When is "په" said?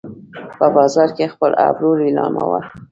0.57-0.65